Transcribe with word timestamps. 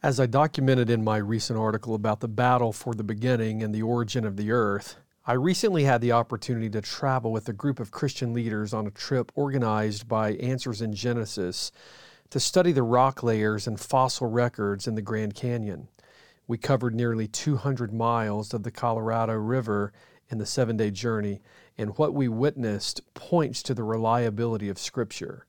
As 0.00 0.20
I 0.20 0.26
documented 0.26 0.90
in 0.90 1.02
my 1.02 1.16
recent 1.16 1.58
article 1.58 1.92
about 1.92 2.20
the 2.20 2.28
battle 2.28 2.72
for 2.72 2.94
the 2.94 3.02
beginning 3.02 3.64
and 3.64 3.74
the 3.74 3.82
origin 3.82 4.24
of 4.24 4.36
the 4.36 4.52
earth, 4.52 4.94
I 5.26 5.32
recently 5.32 5.82
had 5.82 6.00
the 6.00 6.12
opportunity 6.12 6.70
to 6.70 6.80
travel 6.80 7.32
with 7.32 7.48
a 7.48 7.52
group 7.52 7.80
of 7.80 7.90
Christian 7.90 8.32
leaders 8.32 8.72
on 8.72 8.86
a 8.86 8.92
trip 8.92 9.32
organized 9.34 10.06
by 10.06 10.34
Answers 10.34 10.80
in 10.80 10.94
Genesis 10.94 11.72
to 12.30 12.38
study 12.38 12.70
the 12.70 12.84
rock 12.84 13.24
layers 13.24 13.66
and 13.66 13.80
fossil 13.80 14.30
records 14.30 14.86
in 14.86 14.94
the 14.94 15.02
Grand 15.02 15.34
Canyon. 15.34 15.88
We 16.46 16.58
covered 16.58 16.94
nearly 16.94 17.26
200 17.26 17.92
miles 17.92 18.54
of 18.54 18.62
the 18.62 18.70
Colorado 18.70 19.34
River 19.34 19.92
in 20.30 20.38
the 20.38 20.46
seven 20.46 20.76
day 20.76 20.92
journey, 20.92 21.40
and 21.76 21.98
what 21.98 22.14
we 22.14 22.28
witnessed 22.28 23.00
points 23.14 23.64
to 23.64 23.74
the 23.74 23.82
reliability 23.82 24.68
of 24.68 24.78
Scripture. 24.78 25.47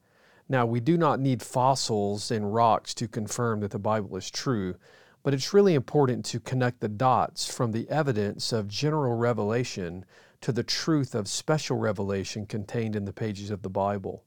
Now, 0.51 0.65
we 0.65 0.79
do 0.79 0.97
not 0.97 1.19
need 1.19 1.43
fossils 1.43 2.31
and 2.31 2.51
rocks 2.51 2.95
to 2.95 3.07
confirm 3.07 3.59
that 3.59 3.69
the 3.69 3.77
Bible 3.77 4.17
is 4.17 4.31
true, 4.31 4.75
but 5.21 5.33
it's 5.33 5.53
really 5.53 5.75
important 5.75 6.25
to 6.25 6.39
connect 6.39 6.79
the 6.79 6.89
dots 6.89 7.53
from 7.53 7.71
the 7.71 7.87
evidence 7.87 8.51
of 8.51 8.67
general 8.67 9.15
revelation 9.15 10.05
to 10.41 10.51
the 10.51 10.63
truth 10.63 11.13
of 11.13 11.27
special 11.27 11.77
revelation 11.77 12.47
contained 12.47 12.95
in 12.95 13.05
the 13.05 13.13
pages 13.13 13.51
of 13.51 13.61
the 13.61 13.69
Bible. 13.69 14.23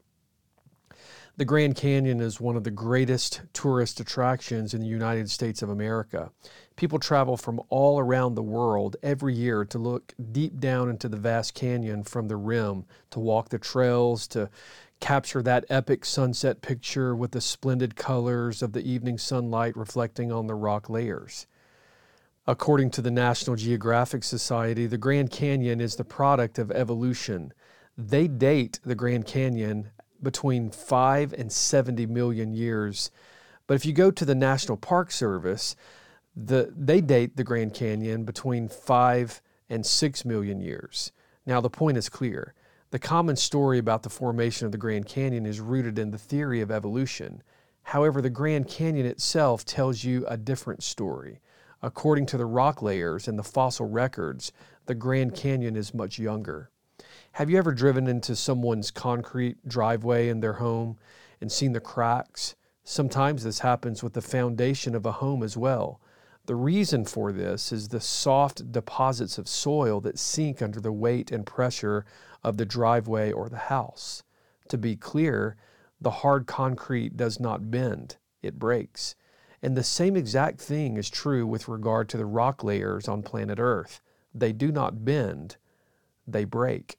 The 1.38 1.46
Grand 1.46 1.76
Canyon 1.76 2.20
is 2.20 2.42
one 2.42 2.56
of 2.56 2.64
the 2.64 2.70
greatest 2.70 3.40
tourist 3.54 3.98
attractions 4.00 4.74
in 4.74 4.82
the 4.82 4.86
United 4.86 5.30
States 5.30 5.62
of 5.62 5.70
America. 5.70 6.30
People 6.76 6.98
travel 6.98 7.38
from 7.38 7.60
all 7.70 7.98
around 7.98 8.34
the 8.34 8.42
world 8.42 8.96
every 9.02 9.34
year 9.34 9.64
to 9.64 9.78
look 9.78 10.12
deep 10.30 10.60
down 10.60 10.90
into 10.90 11.08
the 11.08 11.16
vast 11.16 11.54
canyon 11.54 12.04
from 12.04 12.28
the 12.28 12.36
rim, 12.36 12.84
to 13.10 13.18
walk 13.18 13.48
the 13.48 13.58
trails, 13.58 14.28
to 14.28 14.50
capture 15.02 15.42
that 15.42 15.64
epic 15.68 16.04
sunset 16.04 16.62
picture 16.62 17.14
with 17.14 17.32
the 17.32 17.40
splendid 17.40 17.96
colors 17.96 18.62
of 18.62 18.72
the 18.72 18.88
evening 18.88 19.18
sunlight 19.18 19.76
reflecting 19.76 20.30
on 20.30 20.46
the 20.46 20.54
rock 20.54 20.88
layers. 20.88 21.48
According 22.46 22.92
to 22.92 23.02
the 23.02 23.10
National 23.10 23.56
Geographic 23.56 24.22
Society, 24.22 24.86
the 24.86 24.96
Grand 24.96 25.32
Canyon 25.32 25.80
is 25.80 25.96
the 25.96 26.04
product 26.04 26.56
of 26.56 26.70
evolution. 26.70 27.52
They 27.98 28.28
date 28.28 28.78
the 28.84 28.94
Grand 28.94 29.26
Canyon 29.26 29.90
between 30.22 30.70
5 30.70 31.32
and 31.32 31.50
70 31.50 32.06
million 32.06 32.52
years. 32.52 33.10
But 33.66 33.74
if 33.74 33.84
you 33.84 33.92
go 33.92 34.12
to 34.12 34.24
the 34.24 34.36
National 34.36 34.76
Park 34.76 35.10
Service, 35.10 35.74
the, 36.36 36.72
they 36.76 37.00
date 37.00 37.36
the 37.36 37.44
Grand 37.44 37.74
Canyon 37.74 38.22
between 38.24 38.68
5 38.68 39.42
and 39.68 39.84
6 39.84 40.24
million 40.24 40.60
years. 40.60 41.10
Now, 41.44 41.60
the 41.60 41.70
point 41.70 41.96
is 41.96 42.08
clear 42.08 42.54
the 42.92 42.98
common 42.98 43.36
story 43.36 43.78
about 43.78 44.02
the 44.02 44.10
formation 44.10 44.66
of 44.66 44.72
the 44.72 44.76
Grand 44.76 45.06
Canyon 45.06 45.46
is 45.46 45.60
rooted 45.60 45.98
in 45.98 46.10
the 46.10 46.18
theory 46.18 46.60
of 46.60 46.70
evolution. 46.70 47.42
However, 47.84 48.20
the 48.20 48.28
Grand 48.28 48.68
Canyon 48.68 49.06
itself 49.06 49.64
tells 49.64 50.04
you 50.04 50.26
a 50.28 50.36
different 50.36 50.82
story. 50.82 51.40
According 51.80 52.26
to 52.26 52.36
the 52.36 52.44
rock 52.44 52.82
layers 52.82 53.26
and 53.26 53.38
the 53.38 53.42
fossil 53.42 53.88
records, 53.88 54.52
the 54.84 54.94
Grand 54.94 55.34
Canyon 55.34 55.74
is 55.74 55.94
much 55.94 56.18
younger. 56.18 56.68
Have 57.32 57.48
you 57.48 57.56
ever 57.56 57.72
driven 57.72 58.06
into 58.06 58.36
someone's 58.36 58.90
concrete 58.90 59.66
driveway 59.66 60.28
in 60.28 60.40
their 60.40 60.52
home 60.52 60.98
and 61.40 61.50
seen 61.50 61.72
the 61.72 61.80
cracks? 61.80 62.56
Sometimes 62.84 63.42
this 63.42 63.60
happens 63.60 64.02
with 64.02 64.12
the 64.12 64.20
foundation 64.20 64.94
of 64.94 65.06
a 65.06 65.12
home 65.12 65.42
as 65.42 65.56
well. 65.56 65.98
The 66.46 66.56
reason 66.56 67.04
for 67.04 67.30
this 67.30 67.70
is 67.70 67.88
the 67.88 68.00
soft 68.00 68.72
deposits 68.72 69.38
of 69.38 69.46
soil 69.46 70.00
that 70.00 70.18
sink 70.18 70.60
under 70.60 70.80
the 70.80 70.92
weight 70.92 71.30
and 71.30 71.46
pressure 71.46 72.04
of 72.42 72.56
the 72.56 72.66
driveway 72.66 73.30
or 73.30 73.48
the 73.48 73.56
house. 73.56 74.24
To 74.68 74.76
be 74.76 74.96
clear, 74.96 75.56
the 76.00 76.10
hard 76.10 76.48
concrete 76.48 77.16
does 77.16 77.38
not 77.38 77.70
bend, 77.70 78.16
it 78.42 78.58
breaks. 78.58 79.14
And 79.62 79.76
the 79.76 79.84
same 79.84 80.16
exact 80.16 80.60
thing 80.60 80.96
is 80.96 81.08
true 81.08 81.46
with 81.46 81.68
regard 81.68 82.08
to 82.08 82.16
the 82.16 82.26
rock 82.26 82.64
layers 82.64 83.06
on 83.06 83.22
planet 83.22 83.60
Earth. 83.60 84.00
They 84.34 84.52
do 84.52 84.72
not 84.72 85.04
bend, 85.04 85.56
they 86.26 86.44
break. 86.44 86.98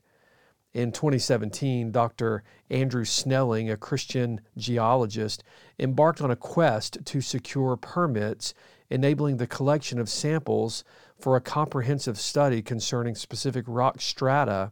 In 0.74 0.92
2017, 0.92 1.92
Dr. 1.92 2.44
Andrew 2.70 3.06
Snelling, 3.06 3.70
a 3.70 3.78
Christian 3.78 4.42
geologist, 4.58 5.44
embarked 5.78 6.22
on 6.22 6.32
a 6.32 6.36
quest 6.36 6.98
to 7.06 7.22
secure 7.22 7.76
permits 7.76 8.54
enabling 8.94 9.38
the 9.38 9.48
collection 9.48 9.98
of 9.98 10.08
samples 10.08 10.84
for 11.18 11.36
a 11.36 11.42
comprehensive 11.42 12.20
study 12.20 12.62
concerning 12.62 13.16
specific 13.16 13.66
rock 13.68 14.00
strata 14.00 14.72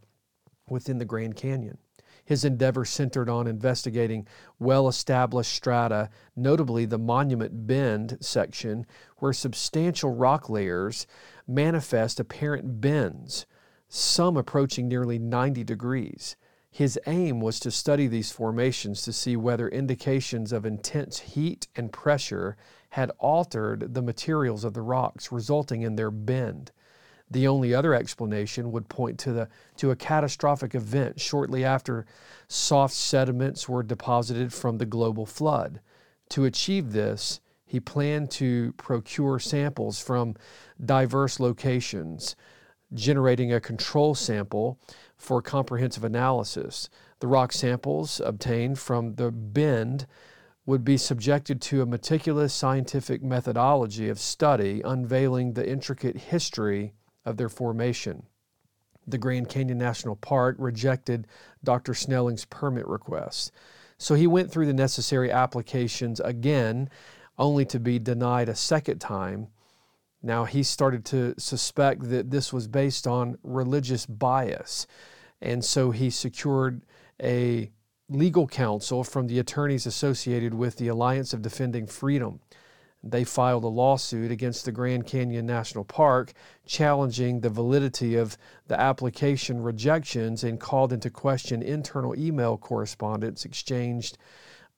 within 0.70 1.00
the 1.00 1.06
Grand 1.06 1.36
Canyon. 1.36 1.80
His 2.24 2.46
endeavor 2.46 2.86
centered 2.86 3.30
on 3.30 3.48
investigating 3.48 4.28
well 4.60 4.88
established 4.88 5.52
strata, 5.52 6.12
notably 6.36 6.86
the 6.86 7.00
Monument 7.00 7.66
Bend 7.66 8.20
section, 8.22 8.86
where 9.18 9.34
substantial 9.34 10.14
rock 10.14 10.50
layers 10.50 11.08
manifest 11.48 12.20
apparent 12.20 12.80
bends, 12.80 13.48
some 13.90 14.38
approaching 14.38 14.88
nearly 14.88 15.18
90 15.18 15.64
degrees. 15.64 16.36
His 16.70 16.98
aim 17.08 17.42
was 17.42 17.60
to 17.62 17.72
study 17.72 18.06
these 18.06 18.32
formations 18.32 19.02
to 19.02 19.12
see 19.12 19.36
whether 19.36 19.68
indications 19.68 20.54
of 20.54 20.64
intense 20.64 21.20
heat 21.20 21.68
and 21.76 21.92
pressure 21.92 22.56
had 22.92 23.12
altered 23.20 23.94
the 23.94 24.02
materials 24.02 24.64
of 24.64 24.74
the 24.74 24.82
rocks, 24.82 25.32
resulting 25.32 25.82
in 25.82 25.96
their 25.96 26.12
bend. 26.12 26.72
The 27.30 27.48
only 27.48 27.74
other 27.74 27.94
explanation 27.94 28.74
would 28.74 28.90
point 28.90 29.18
to, 29.20 29.32
the, 29.32 29.50
to 29.78 29.92
a 29.92 29.96
catastrophic 29.96 30.76
event 30.76 31.20
shortly 31.20 31.64
after 31.64 32.06
soft 32.50 32.94
sediments 32.94 33.70
were 33.70 33.84
deposited 33.84 34.52
from 34.52 34.78
the 34.78 34.86
global 34.86 35.26
flood. 35.26 35.80
To 36.32 36.44
achieve 36.44 36.92
this, 36.92 37.40
he 37.66 37.80
planned 37.80 38.30
to 38.32 38.74
procure 38.74 39.40
samples 39.40 40.02
from 40.02 40.36
diverse 40.84 41.40
locations, 41.40 42.36
generating 42.94 43.54
a 43.54 43.62
control 43.62 44.14
sample 44.16 44.78
for 45.16 45.42
comprehensive 45.42 46.04
analysis. 46.04 46.90
The 47.22 47.28
rock 47.28 47.54
samples 47.54 48.20
obtained 48.20 48.80
from 48.80 49.16
the 49.16 49.32
bend 49.32 50.08
would 50.66 50.84
be 50.84 50.98
subjected 50.98 51.60
to 51.62 51.82
a 51.82 51.86
meticulous 51.86 52.54
scientific 52.54 53.24
methodology 53.24 54.10
of 54.10 54.20
study 54.20 54.82
unveiling 54.86 55.54
the 55.54 55.68
intricate 55.68 56.18
history 56.18 56.94
of 57.26 57.38
their 57.38 57.50
formation. 57.50 58.24
The 59.08 59.18
Grand 59.18 59.50
Canyon 59.50 59.80
National 59.80 60.16
Park 60.16 60.56
rejected 60.60 61.28
Dr. 61.64 61.94
Snelling's 61.94 62.46
permit 62.46 62.88
request. 62.88 63.52
So 63.98 64.16
he 64.16 64.28
went 64.28 64.52
through 64.52 64.68
the 64.68 64.74
necessary 64.74 65.32
applications 65.32 66.20
again, 66.20 66.90
only 67.38 67.66
to 67.66 67.80
be 67.80 68.00
denied 68.00 68.50
a 68.50 68.56
second 68.56 69.00
time. 69.00 69.48
Now 70.22 70.46
he 70.46 70.62
started 70.62 71.04
to 71.06 71.34
suspect 71.40 72.10
that 72.10 72.30
this 72.30 72.54
was 72.54 72.68
based 72.68 73.08
on 73.08 73.38
religious 73.44 74.06
bias. 74.06 74.86
And 75.42 75.66
so 75.66 75.90
he 75.90 76.12
secured 76.12 76.84
a 77.22 77.72
legal 78.12 78.46
counsel 78.46 79.04
from 79.04 79.28
the 79.28 79.40
attorneys 79.40 79.86
associated 79.86 80.54
with 80.54 80.76
the 80.76 80.90
Alliance 80.90 81.34
of 81.34 81.42
Defending 81.42 81.88
Freedom. 81.88 82.42
They 83.04 83.24
filed 83.24 83.64
a 83.64 83.68
lawsuit 83.68 84.32
against 84.32 84.66
the 84.66 84.72
Grand 84.72 85.08
Canyon 85.08 85.46
National 85.46 85.84
Park 85.84 86.34
challenging 86.66 87.40
the 87.40 87.50
validity 87.50 88.16
of 88.16 88.38
the 88.68 88.80
application 88.80 89.64
rejections 89.64 90.44
and 90.44 90.60
called 90.60 90.94
into 90.94 91.10
question 91.10 91.64
internal 91.64 92.14
email 92.16 92.58
correspondence 92.58 93.44
exchanged 93.46 94.18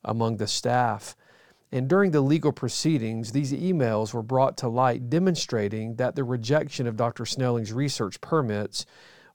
among 0.05 0.37
the 0.37 0.47
staff. 0.47 1.15
And 1.71 1.89
during 1.89 2.11
the 2.11 2.21
legal 2.21 2.51
proceedings, 2.51 3.31
these 3.31 3.51
emails 3.51 4.13
were 4.13 4.21
brought 4.21 4.57
to 4.57 4.67
light 4.69 5.09
demonstrating 5.09 5.95
that 5.95 6.15
the 6.15 6.23
rejection 6.23 6.85
of 6.85 6.95
Dr. 6.95 7.25
Snelling's 7.25 7.73
research 7.73 8.21
permits 8.21 8.85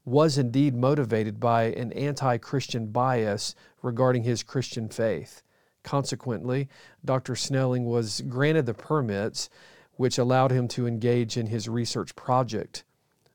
was 0.08 0.38
indeed 0.38 0.74
motivated 0.74 1.38
by 1.38 1.64
an 1.64 1.92
anti 1.92 2.38
Christian 2.38 2.86
bias 2.86 3.54
regarding 3.82 4.24
his 4.24 4.42
Christian 4.42 4.88
faith. 4.88 5.42
Consequently, 5.82 6.68
Dr. 7.04 7.36
Snelling 7.36 7.84
was 7.84 8.22
granted 8.22 8.66
the 8.66 8.74
permits 8.74 9.48
which 9.96 10.18
allowed 10.18 10.50
him 10.50 10.68
to 10.68 10.86
engage 10.86 11.36
in 11.36 11.46
his 11.46 11.68
research 11.68 12.14
project. 12.14 12.84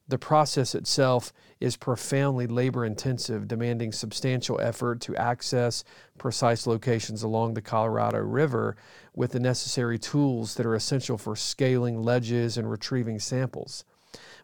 The 0.07 0.17
process 0.17 0.75
itself 0.75 1.31
is 1.59 1.77
profoundly 1.77 2.45
labor 2.45 2.83
intensive, 2.85 3.47
demanding 3.47 3.91
substantial 3.91 4.59
effort 4.59 4.99
to 5.01 5.15
access 5.15 5.83
precise 6.17 6.67
locations 6.67 7.23
along 7.23 7.53
the 7.53 7.61
Colorado 7.61 8.19
River 8.19 8.75
with 9.15 9.31
the 9.31 9.39
necessary 9.39 9.97
tools 9.97 10.55
that 10.55 10.65
are 10.65 10.75
essential 10.75 11.17
for 11.17 11.35
scaling 11.35 12.01
ledges 12.01 12.57
and 12.57 12.69
retrieving 12.69 13.19
samples. 13.19 13.85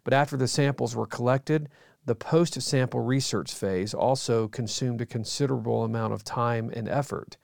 But 0.04 0.14
after 0.14 0.38
the 0.38 0.48
samples 0.48 0.96
were 0.96 1.06
collected, 1.06 1.70
the 2.10 2.16
post 2.16 2.60
sample 2.60 3.02
research 3.02 3.54
phase 3.54 3.94
also 3.94 4.48
consumed 4.48 5.00
a 5.00 5.06
considerable 5.06 5.84
amount 5.84 6.12
of 6.12 6.24
time 6.24 6.72
and 6.74 6.90
effort. 6.90 7.38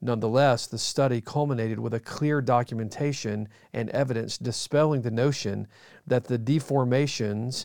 Nonetheless, 0.00 0.66
the 0.66 0.76
study 0.76 1.20
culminated 1.20 1.78
with 1.78 1.94
a 1.94 2.00
clear 2.00 2.40
documentation 2.40 3.48
and 3.72 3.88
evidence 3.90 4.36
dispelling 4.36 5.02
the 5.02 5.12
notion 5.12 5.68
that 6.04 6.24
the 6.24 6.36
deformations 6.36 7.64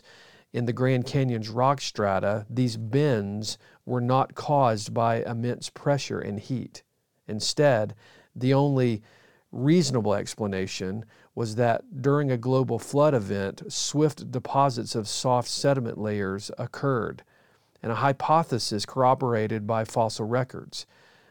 in 0.52 0.66
the 0.66 0.72
Grand 0.72 1.06
Canyon's 1.06 1.48
rock 1.48 1.80
strata, 1.80 2.46
these 2.48 2.76
bends, 2.76 3.58
were 3.84 4.00
not 4.00 4.36
caused 4.36 4.94
by 4.94 5.24
immense 5.24 5.70
pressure 5.70 6.20
and 6.20 6.38
heat. 6.38 6.84
Instead, 7.26 7.96
the 8.36 8.54
only 8.54 9.02
reasonable 9.54 10.14
explanation 10.14 11.04
was 11.34 11.54
that 11.54 12.02
during 12.02 12.30
a 12.30 12.36
global 12.36 12.78
flood 12.78 13.14
event, 13.14 13.62
swift 13.72 14.30
deposits 14.30 14.94
of 14.94 15.08
soft 15.08 15.48
sediment 15.48 15.98
layers 15.98 16.50
occurred, 16.58 17.22
and 17.82 17.92
a 17.92 17.96
hypothesis 17.96 18.84
corroborated 18.84 19.66
by 19.66 19.84
fossil 19.84 20.26
records. 20.26 20.86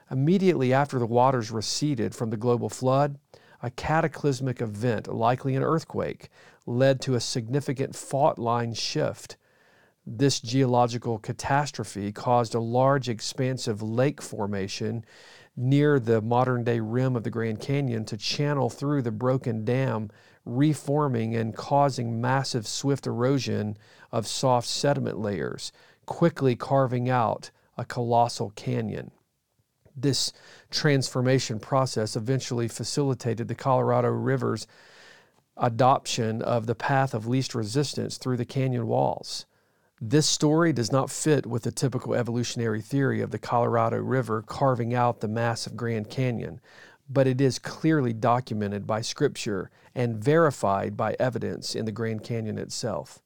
Immediately 0.10 0.74
after 0.74 1.00
the 1.00 1.06
waters 1.06 1.52
receded 1.52 2.16
from 2.16 2.30
the 2.30 2.38
global 2.38 2.70
flood, 2.70 3.18
a 3.62 3.72
cataclysmic 3.72 4.62
event, 4.62 5.08
likely 5.08 5.56
an 5.56 5.64
earthquake, 5.64 6.30
led 6.66 7.02
to 7.02 7.16
a 7.16 7.20
significant 7.20 7.96
fault 7.96 8.38
line 8.38 8.74
shift. 8.74 9.38
This 10.06 10.42
geological 10.42 11.18
catastrophe 11.18 12.12
caused 12.12 12.54
a 12.54 12.60
large 12.60 13.08
expansive 13.08 13.82
lake 13.82 14.22
formation 14.22 15.06
near 15.56 16.00
the 16.00 16.22
modern 16.22 16.64
day 16.64 16.80
rim 16.80 17.16
of 17.16 17.24
the 17.24 17.30
Grand 17.30 17.60
Canyon 17.60 18.06
to 18.06 18.18
channel 18.18 18.70
through 18.70 19.02
the 19.02 19.12
broken 19.12 19.64
dam, 19.64 20.10
reforming 20.46 21.36
and 21.36 21.56
causing 21.56 22.20
massive 22.20 22.68
swift 22.68 23.08
erosion 23.08 23.78
of 24.12 24.28
soft 24.28 24.68
sediment 24.68 25.20
layers, 25.20 25.72
quickly 26.06 26.56
carving 26.56 27.10
out 27.10 27.52
a 27.78 27.86
colossal 27.86 28.52
canyon. 28.56 29.12
This 29.96 30.34
transformation 30.72 31.60
process 31.60 32.16
eventually 32.16 32.68
facilitated 32.68 33.48
the 33.48 33.56
Colorado 33.56 34.10
River's 34.10 34.68
adoption 35.56 36.42
of 36.42 36.66
the 36.66 36.76
path 36.76 37.14
of 37.14 37.28
least 37.28 37.54
resistance 37.54 38.18
through 38.18 38.38
the 38.38 38.46
canyon 38.46 38.88
walls. 38.88 39.46
This 40.06 40.28
story 40.28 40.74
does 40.74 40.92
not 40.92 41.10
fit 41.10 41.46
with 41.46 41.64
the 41.64 41.72
typical 41.72 42.14
evolutionary 42.14 42.82
theory 42.82 43.22
of 43.22 43.32
the 43.32 43.40
Colorado 43.40 44.00
River 44.00 44.42
carving 44.42 44.94
out 44.94 45.22
the 45.22 45.30
massive 45.30 45.78
Grand 45.78 46.10
Canyon, 46.10 46.60
but 47.10 47.26
it 47.26 47.40
is 47.40 47.58
clearly 47.58 48.12
documented 48.12 48.86
by 48.86 49.00
Scripture 49.00 49.72
and 49.96 50.22
verified 50.22 50.98
by 50.98 51.16
evidence 51.22 51.74
in 51.74 51.86
the 51.86 51.94
Grand 51.94 52.22
Canyon 52.22 52.58
itself. 52.58 53.20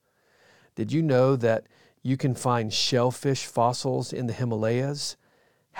Did 0.75 0.91
you 0.91 1.01
know 1.01 1.35
that 1.35 1.65
you 2.03 2.15
can 2.15 2.35
find 2.35 2.71
shellfish 2.71 3.47
fossils 3.47 4.13
in 4.13 4.27
the 4.27 4.33
Himalayas? 4.33 5.17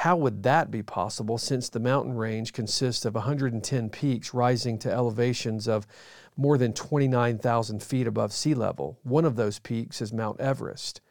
How 0.01 0.15
would 0.15 0.43
that 0.43 0.69
be 0.69 0.83
possible 0.83 1.39
since 1.39 1.69
the 1.69 1.79
mountain 1.79 2.13
range 2.13 2.53
consists 2.53 3.03
of 3.03 3.15
110 3.15 3.89
peaks 3.89 4.31
rising 4.31 4.77
to 4.77 4.91
elevations 4.91 5.67
of 5.67 5.87
more 6.35 6.59
than 6.59 6.71
29,000 6.71 7.81
feet 7.81 8.05
above 8.05 8.31
sea 8.31 8.53
level? 8.53 8.99
One 9.01 9.25
of 9.25 9.35
those 9.35 9.57
peaks 9.57 9.99
is 9.99 10.13
Mount 10.13 10.39
Everest. 10.39 11.01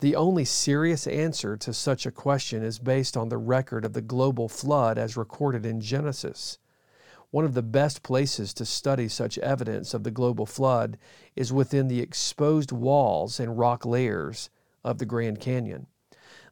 The 0.00 0.16
only 0.16 0.44
serious 0.44 1.06
answer 1.06 1.56
to 1.56 1.72
such 1.72 2.04
a 2.04 2.10
question 2.10 2.64
is 2.64 2.80
based 2.80 3.16
on 3.16 3.28
the 3.28 3.38
record 3.38 3.84
of 3.84 3.92
the 3.92 4.02
global 4.02 4.48
flood 4.48 4.98
as 4.98 5.16
recorded 5.16 5.64
in 5.64 5.80
Genesis. 5.80 6.58
One 7.30 7.44
of 7.44 7.54
the 7.54 7.62
best 7.62 8.02
places 8.02 8.52
to 8.54 8.64
study 8.64 9.06
such 9.06 9.38
evidence 9.38 9.94
of 9.94 10.02
the 10.02 10.10
global 10.10 10.46
flood 10.46 10.98
is 11.36 11.52
within 11.52 11.86
the 11.86 12.00
exposed 12.00 12.72
walls 12.72 13.38
and 13.38 13.56
rock 13.56 13.86
layers 13.86 14.50
of 14.82 14.98
the 14.98 15.06
Grand 15.06 15.38
Canyon. 15.38 15.86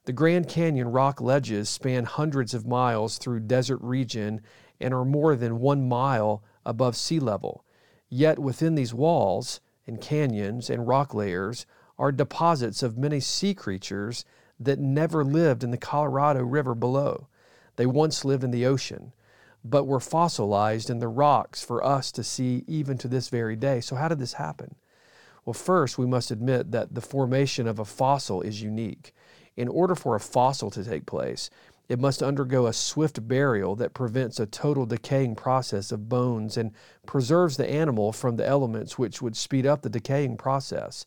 The 0.07 0.13
Grand 0.13 0.49
Canyon 0.49 0.89
rock 0.89 1.23
ledges 1.23 1.71
span 1.71 2.05
hundreds 2.05 2.53
of 2.53 2.67
miles 2.67 3.17
through 3.17 3.41
desert 3.41 3.79
region 3.81 4.43
and 4.79 4.93
are 4.93 5.05
more 5.05 5.35
than 5.35 5.61
one 5.61 5.89
mile 5.89 6.43
above 6.67 6.95
sea 6.95 7.19
level. 7.19 7.65
Yet 8.11 8.39
within 8.39 8.75
these 8.75 8.93
walls 8.93 9.61
and 9.87 10.03
canyons 10.03 10.69
and 10.69 10.87
rock 10.87 11.15
layers 11.15 11.65
are 11.99 12.13
deposits 12.13 12.83
of 12.83 12.99
many 12.99 13.19
sea 13.19 13.55
creatures 13.55 14.27
that 14.61 14.79
never 14.79 15.25
lived 15.25 15.65
in 15.65 15.71
the 15.71 15.79
Colorado 15.79 16.43
River 16.43 16.75
below. 16.75 17.29
They 17.77 17.87
once 17.87 18.27
lived 18.27 18.45
in 18.45 18.51
the 18.51 18.67
ocean, 18.67 19.15
but 19.65 19.87
were 19.87 20.01
fossilized 20.01 20.91
in 20.91 20.99
the 20.99 21.09
rocks 21.09 21.65
for 21.65 21.83
us 21.83 22.13
to 22.13 22.23
see 22.23 22.63
even 22.67 22.99
to 22.99 23.09
this 23.09 23.31
very 23.31 23.57
day. 23.57 23.81
So, 23.81 23.97
how 23.97 24.09
did 24.09 24.19
this 24.19 24.35
happen? 24.35 24.75
Well, 25.47 25.55
first, 25.55 25.97
we 25.97 26.07
must 26.07 26.31
admit 26.31 26.73
that 26.73 26.95
the 26.95 27.01
formation 27.01 27.67
of 27.67 27.79
a 27.79 27.85
fossil 27.85 28.43
is 28.43 28.63
unique. 28.63 29.15
In 29.57 29.69
order 29.69 29.95
for 29.95 30.17
a 30.17 30.21
fossil 30.21 30.71
to 30.71 30.83
take 30.83 31.07
place, 31.07 31.49
it 31.89 32.01
must 32.01 32.23
undergo 32.23 32.67
a 32.67 32.73
swift 32.73 33.29
burial 33.29 33.77
that 33.77 33.95
prevents 33.95 34.41
a 34.41 34.47
total 34.47 34.87
decaying 34.87 35.37
process 35.37 35.93
of 35.93 36.09
bones 36.09 36.57
and 36.57 36.73
preserves 37.07 37.57
the 37.57 37.69
animal 37.69 38.13
from 38.13 38.37
the 38.37 38.47
elements 38.47 38.99
which 38.99 39.21
would 39.21 39.37
speed 39.37 39.67
up 39.67 39.83
the 39.83 39.91
decaying 39.91 40.37
process. 40.39 41.05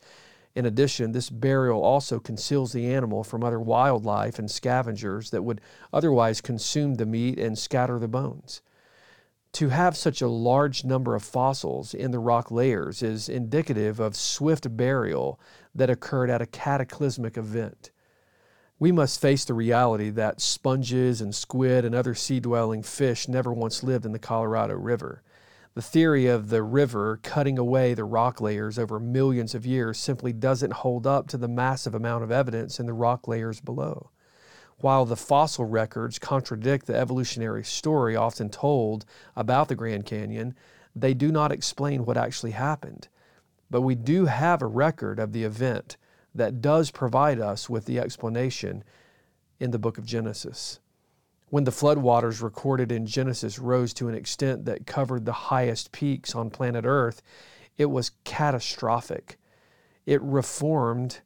In 0.56 0.66
addition, 0.66 1.12
this 1.12 1.30
burial 1.30 1.84
also 1.84 2.20
conceals 2.20 2.74
the 2.74 2.94
animal 2.94 3.24
from 3.24 3.44
other 3.44 3.60
wildlife 3.60 4.40
and 4.40 4.50
scavengers 4.50 5.32
that 5.32 5.44
would 5.44 5.62
otherwise 5.92 6.42
consume 6.42 6.96
the 6.96 7.06
meat 7.06 7.40
and 7.40 7.58
scatter 7.58 8.00
the 8.00 8.08
bones. 8.08 8.62
To 9.54 9.70
have 9.70 9.98
such 9.98 10.22
a 10.22 10.28
large 10.28 10.84
number 10.84 11.16
of 11.16 11.24
fossils 11.24 11.94
in 11.94 12.12
the 12.12 12.20
rock 12.20 12.52
layers 12.52 13.02
is 13.02 13.30
indicative 13.30 14.00
of 14.00 14.16
swift 14.16 14.78
burial 14.78 15.40
that 15.74 15.90
occurred 15.90 16.30
at 16.30 16.42
a 16.42 16.46
cataclysmic 16.46 17.38
event 17.38 17.90
we 18.80 18.92
must 18.92 19.20
face 19.20 19.44
the 19.44 19.54
reality 19.54 20.10
that 20.12 20.40
sponges 20.40 21.20
and 21.20 21.34
squid 21.34 21.84
and 21.84 21.96
other 21.96 22.14
sea 22.14 22.40
dwelling 22.40 22.84
fish 22.84 23.28
never 23.28 23.52
once 23.52 23.82
lived 23.82 24.06
in 24.06 24.12
the 24.12 24.20
Colorado 24.20 24.76
River. 24.76 25.24
The 25.74 25.82
theory 25.82 26.28
of 26.28 26.50
the 26.50 26.64
river 26.64 27.20
cutting 27.24 27.58
away 27.58 27.94
the 27.94 28.04
rock 28.04 28.40
layers 28.40 28.78
over 28.78 29.00
millions 29.00 29.56
of 29.56 29.66
years 29.66 29.98
simply 29.98 30.32
doesn't 30.32 30.74
hold 30.74 31.08
up 31.08 31.28
to 31.30 31.38
the 31.38 31.48
massive 31.48 31.96
amount 31.96 32.24
of 32.24 32.32
evidence 32.32 32.80
in 32.80 32.86
the 32.86 32.94
rock 32.94 33.28
layers 33.28 33.60
below. 33.60 34.12
While 34.80 35.06
the 35.06 35.16
fossil 35.16 35.66
records 35.66 36.20
contradict 36.20 36.86
the 36.86 36.96
evolutionary 36.96 37.64
story 37.64 38.16
often 38.16 38.50
told 38.50 39.06
about 39.36 39.70
the 39.70 39.76
Grand 39.76 40.06
Canyon, 40.06 40.56
they 40.96 41.16
do 41.16 41.32
not 41.32 41.52
explain 41.52 42.06
what 42.06 42.18
actually 42.18 42.52
happened. 42.52 43.08
But 43.72 43.82
we 43.82 43.96
do 43.96 44.26
have 44.26 44.62
a 44.62 44.68
record 44.68 45.20
of 45.20 45.32
the 45.32 45.44
event 45.44 45.98
that 46.38 46.62
does 46.62 46.92
provide 46.92 47.40
us 47.40 47.70
with 47.70 47.86
the 47.86 48.00
explanation 48.00 48.84
in 49.60 49.72
the 49.72 49.80
book 49.80 49.98
of 49.98 50.06
Genesis. 50.06 50.80
When 51.50 51.64
the 51.64 51.72
floodwaters 51.72 52.42
recorded 52.42 52.92
in 52.92 53.06
Genesis 53.06 53.58
rose 53.58 53.94
to 53.96 54.08
an 54.08 54.16
extent 54.16 54.66
that 54.66 54.86
covered 54.86 55.26
the 55.26 55.34
highest 55.34 55.92
peaks 55.92 56.36
on 56.36 56.50
planet 56.50 56.86
Earth, 56.86 57.22
it 57.78 57.86
was 57.86 58.12
catastrophic. 58.24 59.38
It 60.06 60.22
reformed 60.22 61.22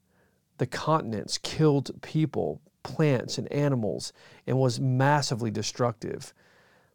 the 0.57 0.67
continents, 0.67 1.37
killed 1.39 2.01
people, 2.01 2.61
plants, 2.83 3.37
and 3.37 3.51
animals, 3.51 4.13
and 4.45 4.59
was 4.59 4.79
massively 4.79 5.49
destructive. 5.49 6.33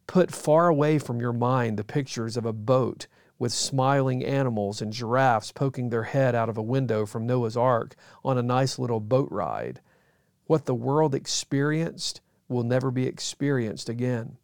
Put 0.07 0.31
far 0.31 0.69
away 0.69 0.99
from 0.99 1.19
your 1.19 1.33
mind 1.33 1.77
the 1.77 1.83
pictures 1.83 2.37
of 2.37 2.45
a 2.45 2.53
boat 2.53 3.07
with 3.39 3.51
smiling 3.51 4.23
animals 4.23 4.81
and 4.81 4.91
giraffes 4.93 5.51
poking 5.51 5.89
their 5.89 6.03
head 6.03 6.35
out 6.35 6.49
of 6.49 6.57
a 6.57 6.61
window 6.61 7.05
from 7.05 7.25
Noah's 7.25 7.57
Ark 7.57 7.95
on 8.23 8.37
a 8.37 8.43
nice 8.43 8.79
little 8.79 8.99
boat 8.99 9.29
ride. 9.31 9.81
What 10.45 10.65
the 10.65 10.75
world 10.75 11.13
experienced 11.13 12.21
will 12.47 12.63
never 12.63 12.91
be 12.91 13.05
experienced 13.05 13.89
again. 13.89 14.37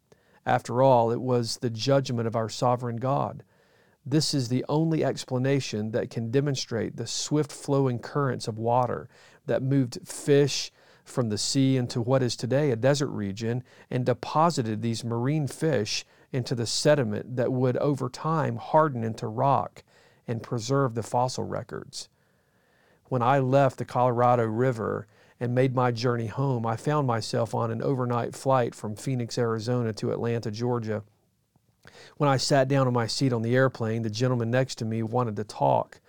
After 0.46 0.82
all, 0.82 1.10
it 1.10 1.20
was 1.20 1.56
the 1.56 1.70
judgment 1.70 2.26
of 2.26 2.36
our 2.36 2.48
sovereign 2.48 2.96
God. 2.96 3.42
This 4.06 4.34
is 4.34 4.48
the 4.48 4.64
only 4.68 5.02
explanation 5.02 5.92
that 5.92 6.10
can 6.10 6.30
demonstrate 6.30 6.96
the 6.96 7.06
swift 7.06 7.50
flowing 7.50 7.98
currents 7.98 8.46
of 8.46 8.58
water 8.58 9.08
that 9.46 9.62
moved 9.62 10.06
fish 10.06 10.70
from 11.04 11.30
the 11.30 11.38
sea 11.38 11.76
into 11.76 12.00
what 12.00 12.22
is 12.22 12.36
today 12.36 12.70
a 12.70 12.76
desert 12.76 13.08
region 13.08 13.62
and 13.90 14.04
deposited 14.04 14.82
these 14.82 15.04
marine 15.04 15.46
fish 15.46 16.04
into 16.34 16.54
the 16.54 16.66
sediment 16.66 17.36
that 17.36 17.52
would 17.52 17.76
over 17.76 18.08
time 18.08 18.56
harden 18.56 19.04
into 19.04 19.26
rock 19.26 19.84
and 20.26 20.42
preserve 20.42 20.94
the 20.94 21.02
fossil 21.02 21.44
records. 21.44 22.08
When 23.08 23.22
I 23.22 23.38
left 23.38 23.78
the 23.78 23.84
Colorado 23.84 24.44
River 24.44 25.06
and 25.38 25.54
made 25.54 25.74
my 25.74 25.92
journey 25.92 26.26
home, 26.26 26.66
I 26.66 26.76
found 26.76 27.06
myself 27.06 27.54
on 27.54 27.70
an 27.70 27.82
overnight 27.82 28.34
flight 28.34 28.74
from 28.74 28.96
Phoenix, 28.96 29.38
Arizona 29.38 29.92
to 29.92 30.10
Atlanta, 30.10 30.50
Georgia. 30.50 31.04
When 32.16 32.28
I 32.28 32.38
sat 32.38 32.66
down 32.66 32.86
on 32.86 32.92
my 32.92 33.06
seat 33.06 33.32
on 33.32 33.42
the 33.42 33.54
airplane, 33.54 34.02
the 34.02 34.10
gentleman 34.10 34.50
next 34.50 34.76
to 34.76 34.84
me 34.84 35.02
wanted 35.02 35.36
to 35.36 35.44
talk. 35.44 36.00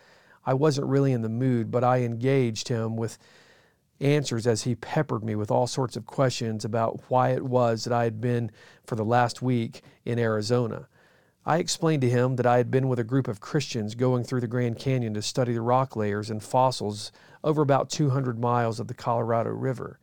I 0.45 0.53
wasn't 0.53 0.87
really 0.87 1.11
in 1.11 1.21
the 1.21 1.29
mood, 1.29 1.69
but 1.69 1.83
I 1.83 1.99
engaged 1.99 2.69
him 2.69 2.95
with 2.95 3.17
answers 3.99 4.45
as 4.45 4.63
he 4.63 4.75
peppered 4.75 5.23
me 5.23 5.35
with 5.35 5.51
all 5.51 5.67
sorts 5.67 5.95
of 5.95 6.05
questions 6.05 6.65
about 6.65 6.99
why 7.09 7.29
it 7.29 7.43
was 7.43 7.83
that 7.83 7.93
I 7.93 8.03
had 8.03 8.19
been 8.19 8.51
for 8.85 8.95
the 8.95 9.05
last 9.05 9.41
week 9.41 9.81
in 10.03 10.19
Arizona. 10.19 10.87
I 11.45 11.59
explained 11.59 12.01
to 12.01 12.09
him 12.09 12.37
that 12.37 12.45
I 12.47 12.57
had 12.57 12.71
been 12.71 12.87
with 12.87 12.99
a 12.99 13.03
group 13.03 13.27
of 13.27 13.39
Christians 13.39 13.93
going 13.93 14.23
through 14.23 14.41
the 14.41 14.47
Grand 14.47 14.79
Canyon 14.79 15.13
to 15.13 15.21
study 15.21 15.53
the 15.53 15.61
rock 15.61 15.95
layers 15.95 16.31
and 16.31 16.41
fossils 16.41 17.11
over 17.43 17.61
about 17.61 17.89
200 17.89 18.39
miles 18.39 18.79
of 18.79 18.87
the 18.87 18.95
Colorado 18.95 19.51
River. 19.51 19.99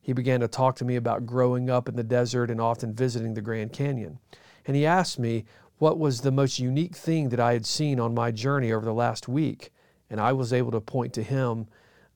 He 0.00 0.12
began 0.12 0.38
to 0.40 0.48
talk 0.48 0.76
to 0.76 0.84
me 0.84 0.94
about 0.94 1.26
growing 1.26 1.68
up 1.68 1.88
in 1.88 1.96
the 1.96 2.04
desert 2.04 2.52
and 2.52 2.60
often 2.60 2.94
visiting 2.94 3.34
the 3.34 3.40
Grand 3.40 3.72
Canyon. 3.72 4.20
And 4.64 4.76
he 4.76 4.86
asked 4.86 5.18
me 5.18 5.44
what 5.78 5.98
was 5.98 6.20
the 6.20 6.30
most 6.30 6.60
unique 6.60 6.94
thing 6.94 7.30
that 7.30 7.40
I 7.40 7.52
had 7.52 7.66
seen 7.66 7.98
on 7.98 8.14
my 8.14 8.30
journey 8.30 8.72
over 8.72 8.84
the 8.84 8.94
last 8.94 9.26
week. 9.26 9.72
And 10.08 10.20
I 10.20 10.32
was 10.32 10.52
able 10.52 10.70
to 10.70 10.80
point 10.80 11.12
to 11.14 11.24
him 11.24 11.66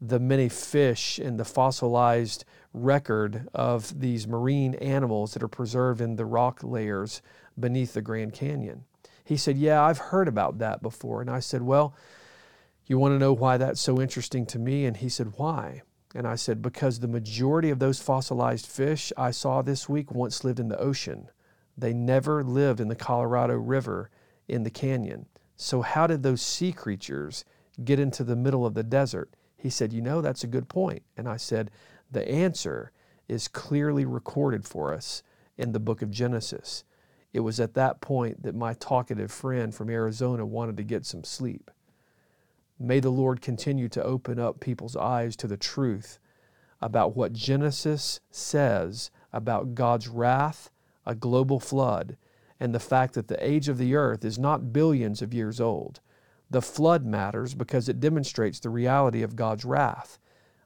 the 0.01 0.19
many 0.19 0.49
fish 0.49 1.19
and 1.19 1.39
the 1.39 1.45
fossilized 1.45 2.45
record 2.73 3.49
of 3.53 4.01
these 4.01 4.27
marine 4.27 4.75
animals 4.77 5.35
that 5.35 5.43
are 5.43 5.49
preserved 5.49 6.01
in 6.01 6.17
the 6.17 6.25
rock 6.25 6.63
layers 6.63 7.21
beneath 7.59 7.93
the 7.93 8.01
Grand 8.01 8.33
Canyon. 8.33 8.85
He 9.25 9.37
said, 9.37 9.59
Yeah, 9.59 9.83
I've 9.83 9.99
heard 9.99 10.29
about 10.29 10.59
that 10.59 10.83
before. 10.83 11.21
And 11.21 11.31
I 11.31 11.41
said, 11.41 11.63
Well, 11.63 11.95
you 12.87 12.99
want 12.99 13.13
to 13.15 13.19
know 13.19 13.33
why 13.33 13.57
that's 13.57 13.81
so 13.81 14.01
interesting 14.01 14.47
to 14.47 14.59
me? 14.59 14.87
And 14.87 14.97
he 14.97 15.09
said, 15.09 15.35
Why? 15.37 15.83
And 16.15 16.27
I 16.27 16.35
said, 16.35 16.63
Because 16.63 16.99
the 16.99 17.09
majority 17.09 17.71
of 17.71 17.79
those 17.79 18.01
fossilized 18.01 18.67
fish 18.67 19.13
I 19.17 19.31
saw 19.31 19.63
this 19.63 19.89
week 19.89 20.13
once 20.13 20.45
lived 20.45 20.59
in 20.59 20.69
the 20.69 20.81
ocean. 20.81 21.29
They 21.77 21.93
never 21.93 22.43
lived 22.43 22.81
in 22.81 22.89
the 22.89 22.97
Colorado 22.97 23.55
River 23.55 24.11
in 24.49 24.65
the 24.65 24.71
canyon. 24.71 25.27
So, 25.57 25.83
how 25.83 26.07
did 26.07 26.23
those 26.23 26.43
sea 26.43 26.73
creatures 26.73 27.45
get 27.85 28.01
into 28.01 28.25
the 28.25 28.37
middle 28.37 28.67
of 28.67 28.75
the 28.75 28.83
desert? 28.83 29.31
He 29.61 29.71
said, 29.71 29.93
You 29.93 30.01
know, 30.01 30.21
that's 30.21 30.45
a 30.45 30.49
good 30.49 30.69
point. 30.69 31.03
And 31.17 31.29
I 31.29 31.37
said, 31.37 31.71
The 32.11 32.29
answer 32.29 32.93
is 33.29 33.47
clearly 33.47 34.05
recorded 34.05 34.65
for 34.65 34.93
us 34.93 35.23
in 35.57 35.73
the 35.73 35.81
book 35.81 36.03
of 36.03 36.11
Genesis. 36.11 36.85
It 37.33 37.41
was 37.41 37.61
at 37.61 37.75
that 37.75 38.01
point 38.01 38.43
that 38.43 38.55
my 38.55 38.75
talkative 38.75 39.31
friend 39.31 39.75
from 39.75 39.91
Arizona 39.91 40.45
wanted 40.45 40.77
to 40.79 40.83
get 40.83 41.07
some 41.07 41.23
sleep. 41.23 41.71
May 42.79 42.99
the 42.99 43.11
Lord 43.11 43.43
continue 43.43 43.89
to 43.91 44.03
open 44.03 44.39
up 44.39 44.59
people's 44.59 44.97
eyes 44.97 45.37
to 45.37 45.47
the 45.47 45.59
truth 45.59 46.19
about 46.81 47.15
what 47.15 47.35
Genesis 47.35 48.21
says 48.31 49.11
about 49.33 49.75
God's 49.75 50.09
wrath, 50.09 50.71
a 51.05 51.15
global 51.15 51.61
flood, 51.61 52.17
and 52.59 52.75
the 52.75 52.81
fact 52.81 53.15
that 53.15 53.29
the 53.29 53.47
age 53.47 53.69
of 53.69 53.79
the 53.79 53.95
earth 53.95 54.25
is 54.25 54.39
not 54.39 54.73
billions 54.73 55.21
of 55.23 55.35
years 55.35 55.61
old. 55.61 56.01
The 56.51 56.63
flood 56.63 57.07
matters 57.07 57.55
because 57.55 57.89
it 57.89 58.01
demonstrates 58.01 58.59
the 58.59 58.71
reality 58.71 59.23
of 59.23 59.37
God's 59.37 59.65
wrath, 59.65 60.19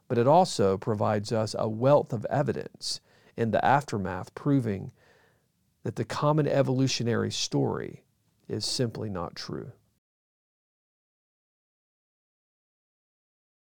but 0.07 0.17
it 0.17 0.27
also 0.27 0.77
provides 0.77 1.31
us 1.31 1.55
a 1.57 1.69
wealth 1.69 2.11
of 2.11 2.25
evidence 2.25 3.01
in 3.37 3.51
the 3.51 3.63
aftermath 3.63 4.33
proving 4.33 4.91
that 5.83 5.95
the 5.95 6.05
common 6.05 6.47
evolutionary 6.47 7.31
story 7.31 8.03
is 8.47 8.65
simply 8.65 9.09
not 9.09 9.35
true. 9.35 9.71